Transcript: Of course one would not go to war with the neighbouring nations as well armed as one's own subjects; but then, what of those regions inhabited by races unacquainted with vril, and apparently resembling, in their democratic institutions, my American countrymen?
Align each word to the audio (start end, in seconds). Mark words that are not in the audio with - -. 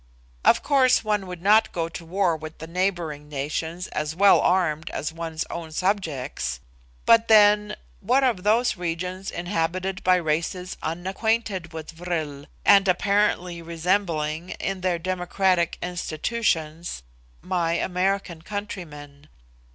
Of 0.43 0.63
course 0.63 1.03
one 1.03 1.27
would 1.27 1.43
not 1.43 1.71
go 1.71 1.87
to 1.87 2.03
war 2.03 2.35
with 2.35 2.57
the 2.57 2.65
neighbouring 2.65 3.29
nations 3.29 3.85
as 3.89 4.15
well 4.15 4.39
armed 4.41 4.89
as 4.89 5.13
one's 5.13 5.45
own 5.51 5.71
subjects; 5.71 6.59
but 7.05 7.27
then, 7.27 7.75
what 7.99 8.23
of 8.23 8.41
those 8.41 8.75
regions 8.77 9.29
inhabited 9.29 10.03
by 10.03 10.15
races 10.15 10.75
unacquainted 10.81 11.71
with 11.71 11.91
vril, 11.91 12.47
and 12.65 12.87
apparently 12.87 13.61
resembling, 13.61 14.49
in 14.59 14.81
their 14.81 14.97
democratic 14.97 15.77
institutions, 15.83 17.03
my 17.43 17.73
American 17.73 18.41
countrymen? 18.41 19.29